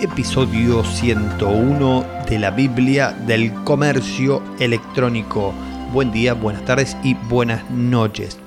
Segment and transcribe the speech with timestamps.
[0.00, 5.52] episodio 101 de la Biblia del Comercio Electrónico.
[5.92, 8.38] Buen día, buenas tardes y buenas noches.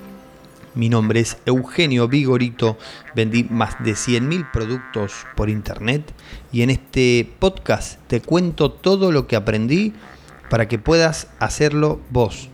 [0.75, 2.77] Mi nombre es Eugenio Vigorito,
[3.15, 6.13] vendí más de 100.000 productos por internet
[6.53, 9.93] y en este podcast te cuento todo lo que aprendí
[10.49, 12.47] para que puedas hacerlo vos.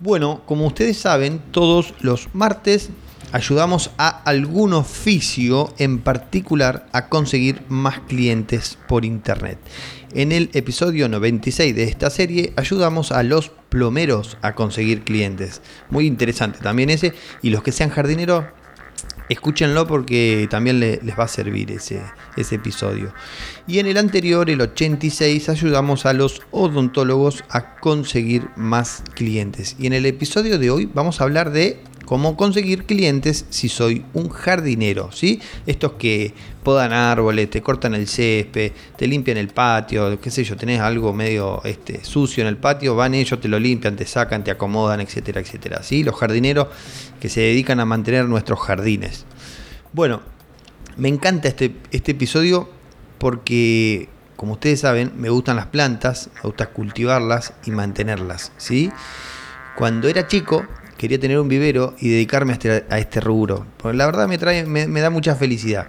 [0.00, 2.90] Bueno, como ustedes saben, todos los martes
[3.34, 9.58] ayudamos a algún oficio en particular a conseguir más clientes por internet.
[10.12, 15.62] En el episodio 96 de esta serie ayudamos a los plomeros a conseguir clientes.
[15.90, 17.12] Muy interesante también ese.
[17.42, 18.44] Y los que sean jardineros,
[19.28, 22.02] escúchenlo porque también les va a servir ese,
[22.36, 23.12] ese episodio.
[23.66, 29.74] Y en el anterior, el 86, ayudamos a los odontólogos a conseguir más clientes.
[29.80, 34.04] Y en el episodio de hoy vamos a hablar de cómo conseguir clientes si soy
[34.12, 35.40] un jardinero, ¿sí?
[35.66, 40.56] Estos que podan árboles, te cortan el césped, te limpian el patio, qué sé yo,
[40.56, 44.44] tenés algo medio este, sucio en el patio, van ellos, te lo limpian, te sacan,
[44.44, 46.04] te acomodan, etcétera, etcétera, ¿sí?
[46.04, 46.68] Los jardineros
[47.20, 49.24] que se dedican a mantener nuestros jardines.
[49.92, 50.22] Bueno,
[50.96, 52.68] me encanta este, este episodio
[53.18, 58.90] porque, como ustedes saben, me gustan las plantas, me gusta cultivarlas y mantenerlas, ¿sí?
[59.76, 60.64] Cuando era chico,
[60.96, 63.66] quería tener un vivero y dedicarme a este, este rubro.
[63.78, 65.88] Porque la verdad me, trae, me, da mucha felicidad.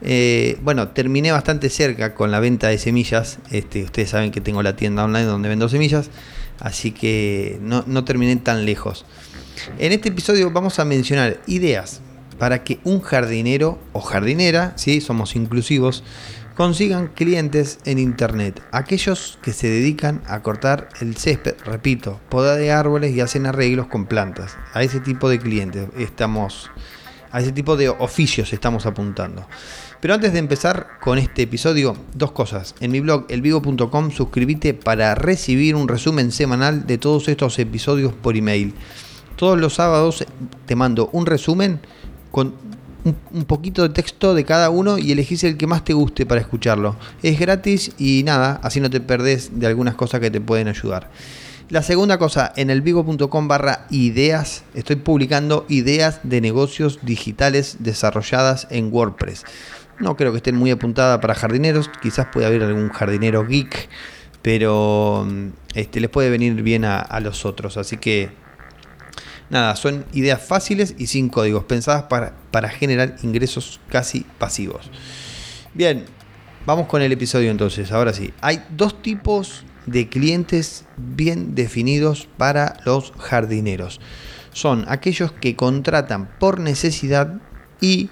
[0.00, 3.38] Eh, bueno, terminé bastante cerca con la venta de semillas.
[3.50, 6.10] Este, ustedes saben que tengo la tienda online donde vendo semillas.
[6.60, 9.04] Así que no terminé tan lejos.
[9.78, 12.00] En este episodio vamos a mencionar ideas
[12.38, 15.00] para que un jardinero o jardinera, ¿sí?
[15.00, 16.04] somos inclusivos,
[16.58, 18.60] consigan clientes en Internet.
[18.72, 23.86] Aquellos que se dedican a cortar el césped, repito, poda de árboles y hacen arreglos
[23.86, 24.56] con plantas.
[24.72, 26.70] A ese tipo de clientes estamos,
[27.30, 29.46] a ese tipo de oficios estamos apuntando.
[30.00, 32.74] Pero antes de empezar con este episodio, dos cosas.
[32.80, 38.36] En mi blog elvivo.com suscríbete para recibir un resumen semanal de todos estos episodios por
[38.36, 38.74] email.
[39.36, 40.24] Todos los sábados
[40.66, 41.80] te mando un resumen
[42.30, 42.54] con
[43.04, 46.40] un, poquito de texto de cada uno y elegís el que más te guste para
[46.40, 46.96] escucharlo.
[47.22, 51.10] Es gratis y nada, así no te perdés de algunas cosas que te pueden ayudar.
[51.70, 58.66] La segunda cosa, en el vigo.com barra ideas, estoy publicando ideas de negocios digitales desarrolladas
[58.70, 59.44] en WordPress.
[60.00, 63.88] No creo que estén muy apuntadas para jardineros, quizás puede haber algún jardinero geek,
[64.40, 67.76] pero mm, este, les puede venir bien a, a los otros.
[67.76, 68.30] Así que
[69.50, 74.90] Nada, son ideas fáciles y sin códigos, pensadas para, para generar ingresos casi pasivos.
[75.72, 76.04] Bien,
[76.66, 78.32] vamos con el episodio entonces, ahora sí.
[78.40, 84.00] Hay dos tipos de clientes bien definidos para los jardineros.
[84.52, 87.40] Son aquellos que contratan por necesidad
[87.80, 88.10] y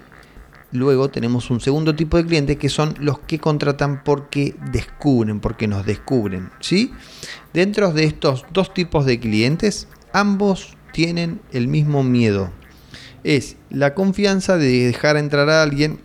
[0.71, 5.67] luego tenemos un segundo tipo de cliente que son los que contratan porque descubren, porque
[5.67, 6.49] nos descubren.
[6.59, 6.91] ¿sí?
[7.53, 12.49] Dentro de estos dos tipos de clientes, ambos tienen el mismo miedo.
[13.23, 15.99] Es la confianza de dejar entrar a alguien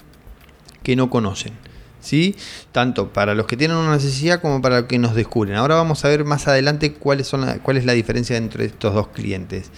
[0.83, 1.55] que no conocen.
[2.03, 2.37] ¿Sí?
[2.73, 5.57] Tanto para los que tienen una necesidad como para los que nos descubren.
[5.57, 9.09] Ahora vamos a ver más adelante cuáles son cuál es la diferencia entre estos dos
[9.09, 9.71] clientes.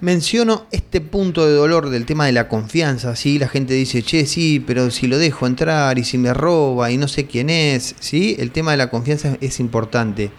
[0.00, 3.40] Menciono este punto de dolor del tema de la confianza, ¿sí?
[3.40, 6.98] La gente dice, che, sí, pero si lo dejo entrar y si me roba y
[6.98, 8.36] no sé quién es, ¿sí?
[8.38, 10.30] El tema de la confianza es importante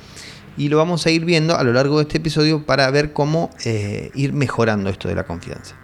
[0.58, 3.50] y lo vamos a ir viendo a lo largo de este episodio para ver cómo
[3.66, 5.76] eh, ir mejorando esto de la confianza.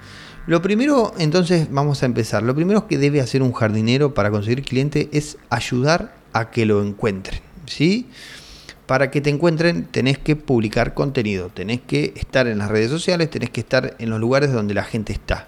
[0.48, 2.44] Lo primero, entonces vamos a empezar.
[2.44, 6.84] Lo primero que debe hacer un jardinero para conseguir cliente es ayudar a que lo
[6.84, 7.42] encuentren.
[7.66, 8.08] ¿sí?
[8.86, 13.30] Para que te encuentren tenés que publicar contenido, tenés que estar en las redes sociales,
[13.30, 15.48] tenés que estar en los lugares donde la gente está.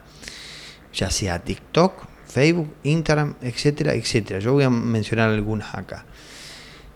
[0.94, 1.94] Ya sea TikTok,
[2.26, 4.40] Facebook, Instagram, etcétera, etcétera.
[4.40, 6.06] Yo voy a mencionar algunas acá.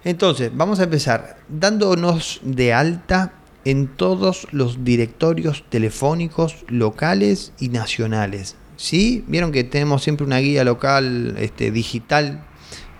[0.03, 3.33] Entonces, vamos a empezar dándonos de alta
[3.65, 8.55] en todos los directorios telefónicos locales y nacionales.
[8.77, 9.23] ¿Sí?
[9.27, 12.43] Vieron que tenemos siempre una guía local este, digital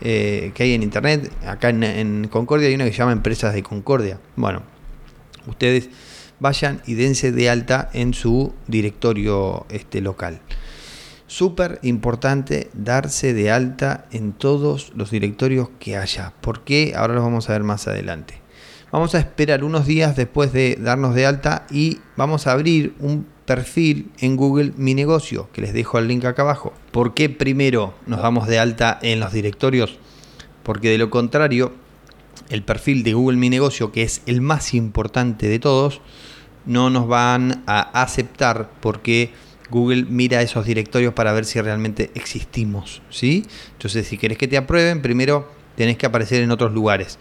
[0.02, 1.32] eh, que hay en internet.
[1.46, 4.20] Acá en, Concordia hay una que se llama Empresas de Concordia.
[4.36, 4.62] Bueno,
[5.48, 5.90] ustedes
[6.40, 10.40] vayan y dense de alta en su directorio este, local.
[11.32, 16.34] Súper importante darse de alta en todos los directorios que haya.
[16.42, 16.92] ¿Por qué?
[16.94, 18.34] Ahora lo vamos a ver más adelante.
[18.92, 23.26] Vamos a esperar unos días después de darnos de alta y vamos a abrir un
[23.46, 26.74] perfil en Google Mi Negocio, que les dejo el link acá abajo.
[26.92, 30.00] ¿Por qué primero nos damos de alta en los directorios?
[30.64, 31.72] Porque de lo contrario,
[32.50, 36.02] el perfil de Google Mi Negocio, que es el más importante de todos,
[36.66, 39.32] no nos van a aceptar porque
[39.72, 43.48] Google mira esos directorios para ver si realmente existimos, ¿sí?
[43.72, 47.18] Entonces, si querés que te aprueben, primero tenés que aparecer en otros lugares.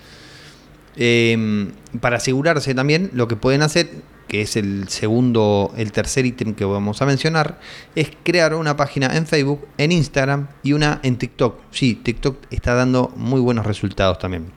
[0.96, 1.70] Em,
[2.00, 3.88] para asegurarse también, lo que pueden hacer,
[4.28, 7.60] que es el segundo, el tercer ítem que vamos a mencionar,
[7.94, 11.60] es crear una página en Facebook, en Instagram y una en TikTok.
[11.70, 14.52] Sí, TikTok está dando muy buenos resultados también.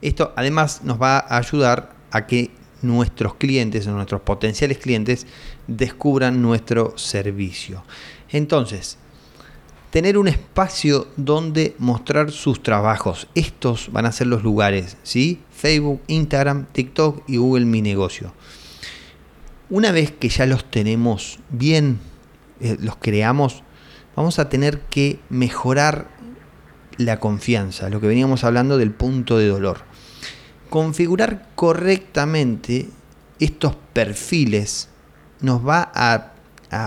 [0.00, 2.50] Esto además nos va a ayudar a que
[2.84, 5.26] nuestros clientes, nuestros potenciales clientes,
[5.66, 7.84] descubran nuestro servicio.
[8.30, 8.98] Entonces,
[9.94, 13.28] tener un espacio donde mostrar sus trabajos.
[13.36, 15.40] Estos van a ser los lugares, ¿sí?
[15.52, 18.34] Facebook, Instagram, TikTok y Google Mi Negocio.
[19.70, 22.00] Una vez que ya los tenemos bien,
[22.60, 23.62] eh, los creamos,
[24.16, 26.08] vamos a tener que mejorar
[26.98, 29.82] la confianza, lo que veníamos hablando del punto de dolor.
[30.74, 32.88] Configurar correctamente
[33.38, 34.88] estos perfiles
[35.40, 36.32] nos va a,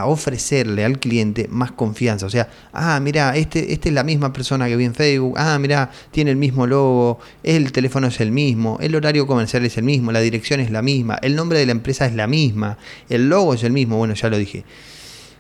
[0.04, 2.26] ofrecerle al cliente más confianza.
[2.26, 5.36] O sea, ah, mira, este, este es la misma persona que vi en Facebook.
[5.38, 7.20] Ah, mira, tiene el mismo logo.
[7.44, 8.78] El teléfono es el mismo.
[8.82, 10.12] El horario comercial es el mismo.
[10.12, 11.18] La dirección es la misma.
[11.22, 12.78] El nombre de la empresa es la misma.
[13.08, 13.96] El logo es el mismo.
[13.96, 14.66] Bueno, ya lo dije.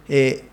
[0.07, 0.45] Eh,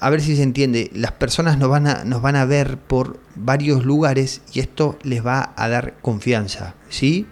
[0.00, 3.20] a ver si se entiende, las personas nos van, a, nos van a ver por
[3.36, 7.28] varios lugares y esto les va a dar confianza, ¿sí?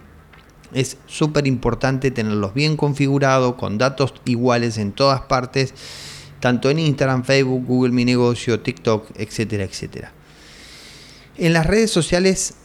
[0.73, 5.73] Es súper importante tenerlos bien configurados, con datos iguales en todas partes,
[6.39, 10.11] tanto en Instagram, Facebook, Google Mi Negocio, TikTok, etcétera, etcétera.
[11.37, 12.55] En las redes sociales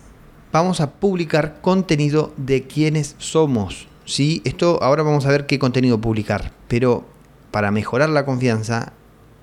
[0.52, 3.88] vamos a publicar contenido de quienes somos.
[4.05, 4.43] ¿sí?
[4.44, 7.05] Esto ahora vamos a ver qué contenido publicar, pero
[7.50, 8.93] para mejorar la confianza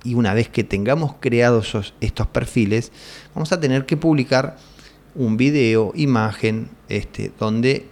[0.04, 2.92] y una vez que tengamos creados estos perfiles,
[3.34, 4.56] vamos a tener que publicar
[5.14, 7.86] un video, imagen, este, donde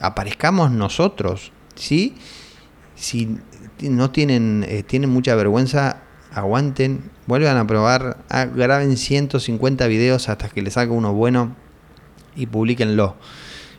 [0.00, 2.14] aparezcamos nosotros, ¿sí?
[2.94, 3.38] Si
[3.80, 6.02] no tienen, eh, tienen mucha vergüenza,
[6.32, 11.54] aguanten, vuelvan a probar, ah, graben 150 videos hasta que les salga uno bueno
[12.36, 13.16] y publiquenlo.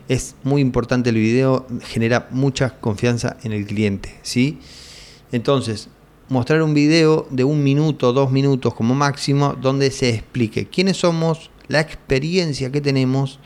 [0.08, 4.58] Es muy importante el video, genera mucha confianza en el cliente, ¿sí?
[5.30, 5.88] Entonces,
[6.28, 11.50] mostrar un video de un minuto, dos minutos como máximo, donde se explique quiénes somos,
[11.68, 13.38] la experiencia que tenemos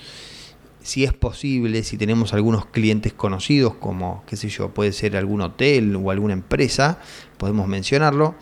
[0.84, 5.40] si es posible, si tenemos algunos clientes conocidos, como, qué sé yo, puede ser algún
[5.40, 6.98] hotel o alguna empresa,
[7.38, 8.34] podemos mencionarlo.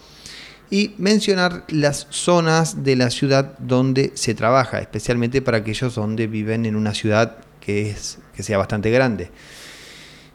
[0.68, 6.66] Y mencionar las zonas de la ciudad donde se trabaja, especialmente para aquellos donde viven
[6.66, 9.30] en una ciudad que, es, que sea bastante grande.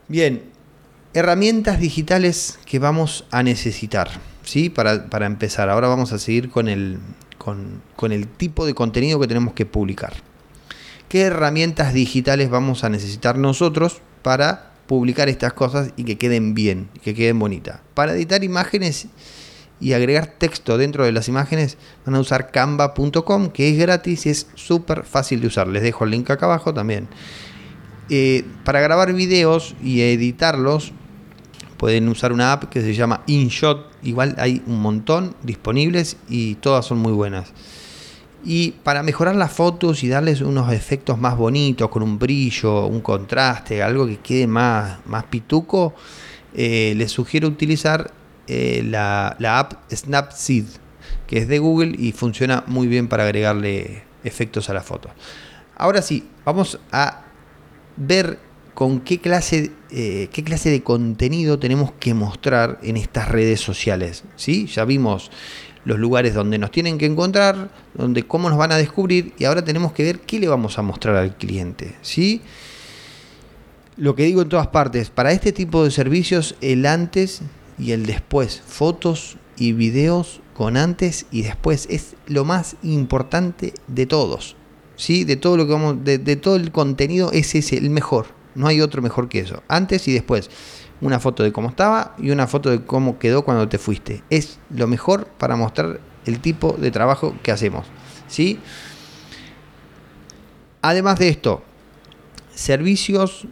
[0.08, 0.44] Bien,
[1.14, 4.12] herramientas digitales que vamos a necesitar,
[4.44, 4.70] ¿sí?
[4.70, 5.70] Para, para empezar.
[5.70, 7.00] Ahora vamos a seguir con el,
[7.38, 10.14] con, con el tipo de contenido que tenemos que publicar
[11.10, 16.90] qué herramientas digitales vamos a necesitar nosotros para publicar estas cosas y que queden bien,
[17.04, 17.80] que queden bonitas.
[17.94, 19.08] Para editar imágenes
[19.80, 24.30] y agregar texto dentro de las imágenes van a usar canva.com que es gratis y
[24.30, 25.68] es súper fácil de usar.
[25.68, 27.08] Les dejo el link acá abajo también.
[28.10, 30.94] Eh, para grabar videos y editarlos
[31.78, 33.92] pueden usar una app que se llama InShot.
[34.02, 37.52] Igual hay un montón disponibles y todas son muy buenas.
[38.44, 43.02] Y para mejorar las fotos y darles unos efectos más bonitos, con un brillo, un
[43.02, 45.96] contraste, algo que quede más, más pituco,
[46.54, 48.12] eh, les sugiero utilizar
[48.48, 50.66] eh, la, la, app Snapseed,
[51.26, 55.12] que es de Google y funciona muy bien para agregarle efectos a las fotos.
[55.76, 57.24] Ahora sí, vamos a
[57.98, 58.40] ver
[58.78, 64.24] con qué clase, eh, qué clase de contenido tenemos que mostrar en estas redes sociales.
[64.36, 64.68] ¿sí?
[64.68, 65.32] Ya vimos
[65.88, 69.64] los lugares donde nos tienen que encontrar, donde cómo nos van a descubrir y ahora
[69.64, 72.42] tenemos que ver qué le vamos a mostrar al cliente, ¿sí?
[73.96, 77.42] Lo que digo en todas partes, para este tipo de servicios el antes
[77.80, 84.06] y el después, fotos y videos con antes y después es lo más importante de
[84.06, 84.58] todos.
[84.98, 85.24] ¿Sí?
[85.24, 88.26] De todo lo que vamos de, de todo el contenido es ese el mejor,
[88.56, 90.50] no hay otro mejor que eso, antes y después
[91.02, 94.24] una foto de cómo estaba y una foto de cómo quedó cuando te fuiste.
[94.30, 97.86] Es lo mejor para mostrar el tipo de trabajo que hacemos.
[98.28, 98.60] ¿sí?
[100.82, 101.64] Además de esto,
[102.54, 103.48] servicios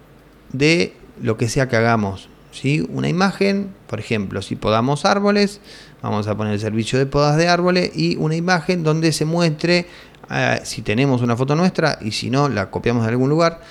[0.52, 2.30] de lo que sea que hagamos.
[2.52, 2.86] ¿sí?
[2.90, 5.62] Una imagen, por ejemplo, si podamos árboles,
[6.02, 9.88] vamos a poner el servicio de podas de árboles y una imagen donde se muestre,
[10.32, 13.62] eh, si tenemos una foto nuestra y si no, la copiamos de algún lugar,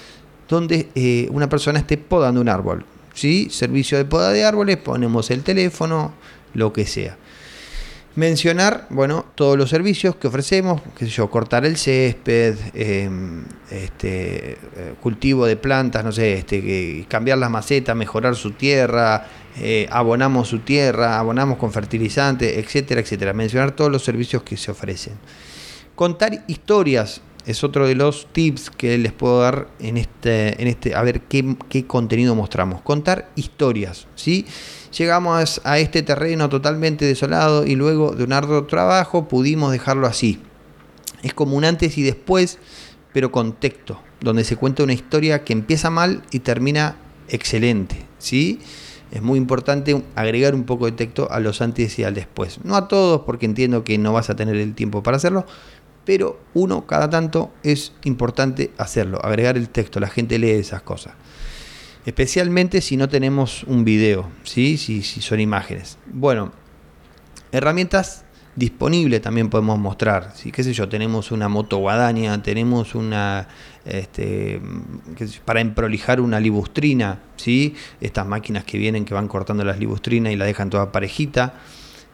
[0.49, 2.85] donde eh, una persona esté podando un árbol.
[3.15, 3.49] ¿Sí?
[3.51, 6.13] Servicio de poda de árboles, ponemos el teléfono,
[6.53, 7.17] lo que sea.
[8.17, 14.53] Mencionar, bueno, todos los servicios que ofrecemos, qué sé yo, cortar el césped, em, este,
[14.53, 19.27] eh, cultivo de plantas, no sé, este, cambiar las macetas, mejorar su tierra,
[19.61, 23.33] eh, abonamos su tierra, abonamos con fertilizante, etcétera, etcétera.
[23.33, 25.15] Mencionar todos los servicios que se ofrecen.
[25.97, 30.95] Contar historias es otro de los tips que les puedo dar en este, en este
[30.95, 32.81] a ver qué, contenido mostramos.
[32.83, 34.47] Contar historias, ¿sí?
[34.97, 40.41] Llegamos a este terreno totalmente desolado y luego de un arduo trabajo pudimos dejarlo así.
[41.23, 42.59] Es como un antes y después,
[43.13, 46.97] pero con texto, donde se cuenta una historia que empieza mal y termina
[47.29, 48.61] excelente, ¿sí?
[49.11, 52.59] Es muy importante agregar un poco de texto a los antes y al después.
[52.65, 55.47] No a todos, porque entiendo que no vas a tener el tiempo para hacerlo,
[56.05, 61.15] pero uno cada tanto es importante hacerlo, agregar el texto, la gente lee esas cosas.
[62.07, 64.77] Especialmente si no tenemos un video, ¿sí?
[64.77, 65.97] si, son imágenes.
[66.07, 66.53] Bueno,
[67.51, 68.25] herramientas
[68.57, 70.33] disponibles también podemos mostrar.
[70.35, 70.53] ¿sí?
[70.53, 70.87] ¿Qué sé yo?
[70.87, 73.49] Tenemos una moto guadaña, tenemos una.
[73.87, 74.61] Este,
[75.47, 77.75] para emprolijar una libustrina, ¿sí?
[78.03, 81.55] estas máquinas que vienen que van cortando las libustrinas y la dejan toda parejita.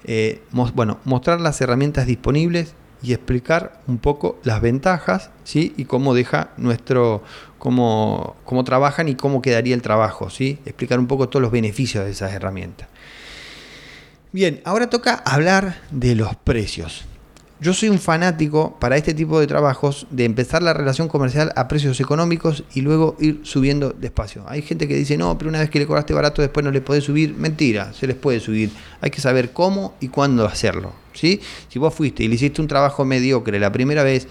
[0.05, 0.43] Eh,
[0.73, 5.75] bueno, mostrar las herramientas disponibles y explicar un poco las ventajas ¿sí?
[5.76, 7.23] y cómo deja nuestro
[7.59, 10.59] cómo, cómo trabajan y cómo quedaría el trabajo, ¿sí?
[10.64, 12.88] explicar un poco todos los beneficios de esas herramientas.
[14.33, 17.04] Bien, ahora toca hablar de los precios.
[17.62, 21.69] Yo soy un fanático para este tipo de trabajos de empezar la relación comercial a
[21.69, 24.45] precios económicos y luego ir subiendo despacio.
[24.49, 26.81] Hay gente que dice, no, pero una vez que le cobraste barato después no le
[26.81, 27.35] podés subir.
[27.35, 28.71] Mentira, se les puede subir.
[29.02, 30.95] Hay que saber cómo y cuándo hacerlo.
[31.12, 31.38] ¿sí?
[31.69, 34.26] Si vos fuiste y le hiciste un trabajo mediocre la primera vez,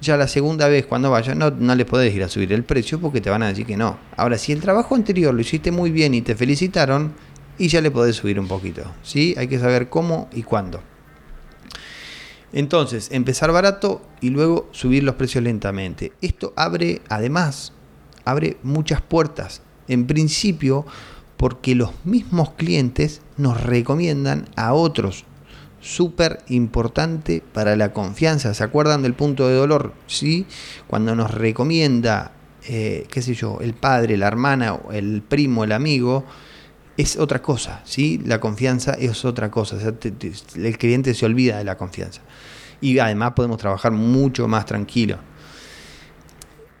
[0.00, 3.00] ya la segunda vez cuando vayas no, no le podés ir a subir el precio
[3.00, 3.98] porque te van a decir que no.
[4.16, 7.12] Ahora, si el trabajo anterior lo hiciste muy bien y te felicitaron,
[7.58, 8.82] y ya le podés subir un poquito.
[9.02, 9.34] ¿sí?
[9.36, 10.80] Hay que saber cómo y cuándo.
[12.52, 16.12] Entonces, empezar barato y luego subir los precios lentamente.
[16.20, 17.72] Esto abre, además,
[18.24, 19.62] abre muchas puertas.
[19.88, 20.86] En principio,
[21.36, 25.24] porque los mismos clientes nos recomiendan a otros.
[25.80, 28.54] Súper importante para la confianza.
[28.54, 29.94] ¿Se acuerdan del punto de dolor?
[30.06, 30.46] ¿Sí?
[30.86, 32.32] Cuando nos recomienda,
[32.68, 36.24] eh, qué sé yo, el padre, la hermana, el primo, el amigo,
[36.96, 38.20] es otra cosa, ¿sí?
[38.24, 42.20] La confianza es otra cosa, el cliente se olvida de la confianza.
[42.80, 45.18] Y además podemos trabajar mucho más tranquilo.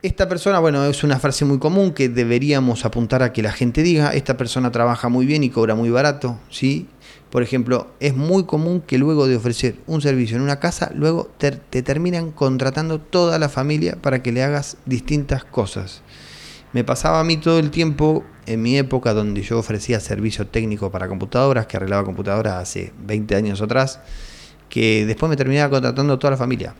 [0.02, 3.84] Esta persona, bueno, es una frase muy común que deberíamos apuntar a que la gente
[3.84, 6.88] diga, esta persona trabaja muy bien y cobra muy barato, ¿sí?
[7.30, 11.30] Por ejemplo, es muy común que luego de ofrecer un servicio en una casa, luego
[11.38, 16.02] te, te terminan contratando toda la familia para que le hagas distintas cosas.
[16.72, 20.90] Me pasaba a mí todo el tiempo en mi época donde yo ofrecía servicio técnico
[20.90, 24.00] para computadoras, que arreglaba computadoras hace 20 años atrás,
[24.68, 26.74] que después me terminaba contratando toda la familia.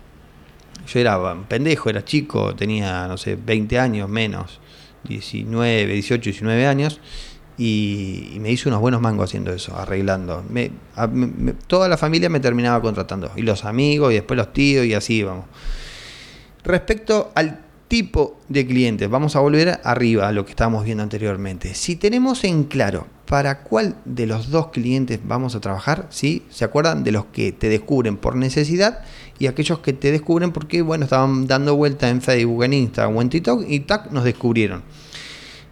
[0.86, 4.60] Yo era pendejo, era chico, tenía, no sé, 20 años menos,
[5.04, 7.00] 19, 18, 19 años,
[7.58, 10.42] y, me hice unos buenos mangos haciendo eso, arreglando.
[11.66, 15.22] toda la familia me terminaba contratando, y los amigos, y después los tíos, y así
[15.22, 15.44] vamos.
[16.64, 17.60] Respecto al
[17.92, 19.10] tipo de clientes.
[19.10, 21.74] Vamos a volver arriba a lo que estábamos viendo anteriormente.
[21.74, 26.42] Si tenemos en claro para cuál de los dos clientes vamos a trabajar, ¿sí?
[26.48, 29.00] ¿Se acuerdan de los que te descubren por necesidad
[29.38, 33.20] y aquellos que te descubren porque, bueno, estaban dando vuelta en Facebook, en Instagram o
[33.20, 34.82] en TikTok y tac, nos descubrieron?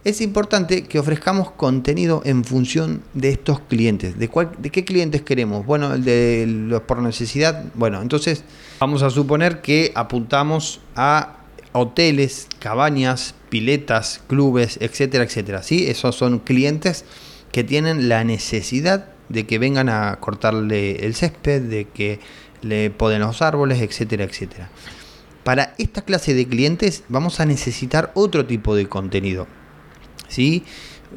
[0.03, 4.19] Es importante que ofrezcamos contenido en función de estos clientes.
[4.19, 5.65] ¿De, cuál, de qué clientes queremos?
[5.65, 7.65] Bueno, el de los por necesidad.
[7.73, 8.43] Bueno, entonces
[8.79, 11.40] vamos a suponer que apuntamos a
[11.73, 15.63] hoteles, cabañas, piletas, clubes, etcétera, etcétera.
[15.63, 15.87] ¿sí?
[15.87, 17.05] Esos son clientes
[17.51, 22.19] que tienen la necesidad de que vengan a cortarle el césped, de que
[22.61, 24.69] le poden los árboles, etcétera, etcétera.
[25.43, 29.47] Para esta clase de clientes vamos a necesitar otro tipo de contenido.
[30.27, 30.63] ¿sí?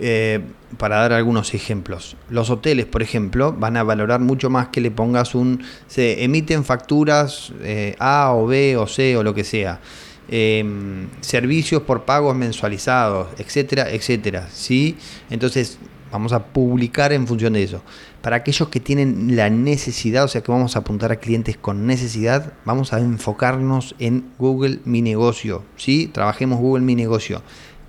[0.01, 0.41] Eh,
[0.77, 2.17] para dar algunos ejemplos.
[2.29, 5.63] Los hoteles, por ejemplo, van a valorar mucho más que le pongas un...
[5.87, 9.81] Se emiten facturas eh, A o B o C o lo que sea.
[10.29, 14.49] Em, servicios por pagos mensualizados, etcétera, etcétera.
[14.51, 14.97] ¿sí?
[15.29, 15.79] Entonces,
[16.11, 17.83] vamos a publicar en función de eso.
[18.23, 21.87] Para aquellos que tienen la necesidad, o sea que vamos a apuntar a clientes con
[21.87, 25.63] necesidad, vamos a enfocarnos en Google Mi Negocio.
[25.77, 26.09] ¿sí?
[26.11, 27.43] Trabajemos Google Mi Negocio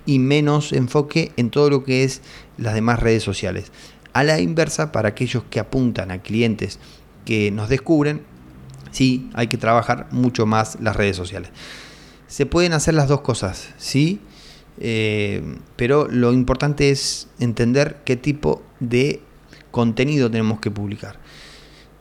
[0.04, 2.20] y menos enfoque en todo lo que es
[2.58, 3.72] las demás redes sociales.
[4.12, 6.80] A la inversa, para aquellos que apuntan a clientes
[7.24, 8.22] que nos descubren,
[8.90, 11.50] sí, hay que trabajar mucho más las redes sociales
[12.26, 14.20] se pueden hacer las dos cosas, ¿sí?
[14.78, 15.42] Eh,
[15.76, 19.20] pero lo importante es entender qué tipo de
[19.70, 21.18] contenido tenemos que publicar.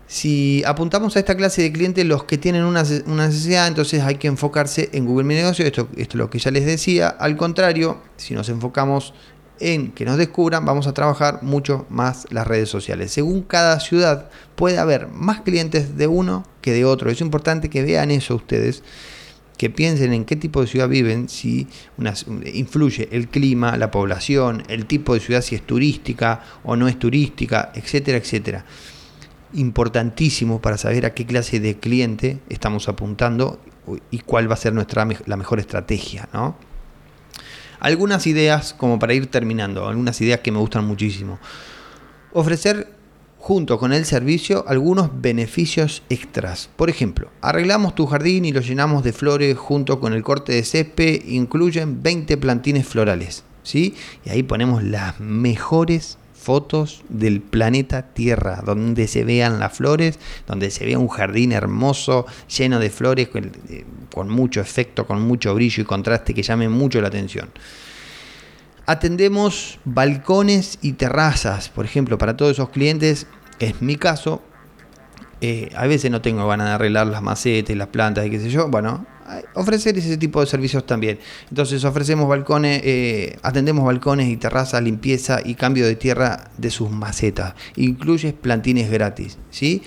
[0.07, 4.27] Si apuntamos a esta clase de clientes, los que tienen una, necesidad, entonces hay que
[4.27, 5.65] enfocarse en Google Mi Negocio.
[5.65, 7.09] Esto, esto es lo que ya les decía.
[7.09, 9.13] Al contrario, si nos enfocamos
[9.59, 13.11] en que nos descubran, vamos a trabajar mucho más las redes sociales.
[13.11, 17.09] Según cada ciudad puede haber más clientes de uno que de otro.
[17.09, 18.83] Es importante que vean eso ustedes,
[19.57, 21.67] que piensen en qué tipo de ciudad viven, si
[22.53, 26.99] influye el clima, la población, el tipo de ciudad, si es turística o no es
[26.99, 28.65] turística, etcétera, etcétera.
[29.53, 33.59] Importantísimo para saber a qué clase de cliente estamos apuntando
[34.11, 36.57] y cuál va a ser nuestra, la mejor estrategia, ¿no?
[37.79, 41.39] Algunas ideas como para ir terminando, algunas ideas que me gustan muchísimo.
[42.33, 42.94] Ofrecer
[43.45, 46.67] junto con el servicio algunos beneficios extras.
[46.75, 50.63] Por ejemplo, arreglamos tu jardín y lo llenamos de flores junto con el corte de
[50.63, 53.93] césped, incluyen 20 plantines florales, ¿sí?
[54.25, 60.71] Y ahí ponemos las mejores fotos del planeta Tierra, donde se vean las flores, donde
[60.71, 65.83] se vea un jardín hermoso, lleno de flores, eh, con, mucho efecto, con mucho brillo
[65.83, 67.49] y contraste que llame mucho la atención.
[68.87, 73.25] Atendemos balcones y terrazas, por ejemplo, para todos esos clientes,
[73.59, 74.41] es mi caso,
[75.41, 78.49] eh, a veces no tengo ganas de arreglar las macetas las plantas y qué sé
[78.49, 79.05] yo, bueno,
[79.53, 81.19] ofrecer ese tipo de servicios también.
[81.49, 86.89] Entonces ofrecemos balcones, eh, atendemos balcones y terrazas, limpieza y cambio de tierra de sus
[86.89, 87.53] macetas.
[87.75, 89.83] Incluye plantines gratis, ¿sí?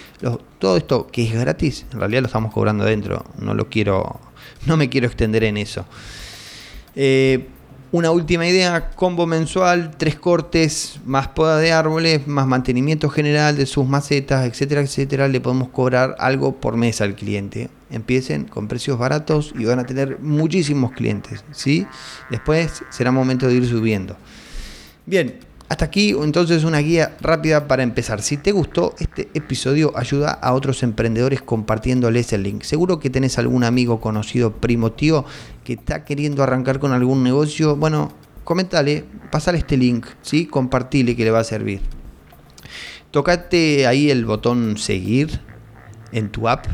[0.58, 3.24] todo esto que es gratis, en realidad lo estamos cobrando adentro.
[3.38, 4.20] No lo quiero,
[4.66, 5.86] no me quiero extender en eso.
[6.94, 7.46] Eh,
[7.90, 13.66] una última idea, combo mensual, tres cortes, más poda de árboles, más mantenimiento general de
[13.66, 15.28] sus macetas, etcétera, etcétera.
[15.28, 17.70] Le podemos cobrar algo por mes al cliente.
[17.90, 21.86] Empiecen con precios baratos y van a tener muchísimos clientes, ¿sí?
[22.30, 24.16] Después será momento de ir subiendo.
[25.06, 25.38] Bien,
[25.68, 28.22] hasta aquí entonces una guía rápida para empezar.
[28.22, 32.62] Si te gustó este episodio, ayuda a otros emprendedores compartiéndoles el link.
[32.62, 35.26] Seguro que tenés algún amigo, conocido, primo, tío
[35.64, 37.76] que está queriendo arrancar con algún negocio.
[37.76, 38.12] Bueno,
[38.44, 40.46] comentale, pasale este link, ¿sí?
[40.46, 41.80] compartile que le va a servir.
[43.10, 45.40] Tocate ahí el botón seguir
[46.12, 46.66] en tu app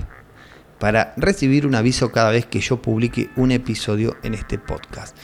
[0.78, 5.16] para recibir un aviso cada vez que yo publique un episodio en este podcast.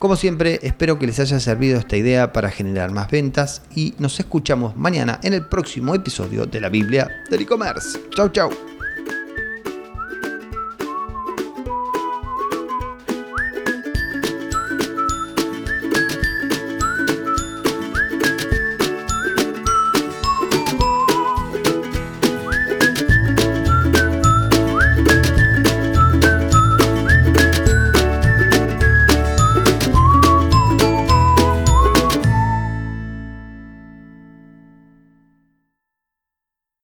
[0.00, 4.18] Como siempre, espero que les haya servido esta idea para generar más ventas y nos
[4.18, 8.00] escuchamos mañana en el próximo episodio de la Biblia del e-commerce.
[8.16, 8.50] Chau, chau.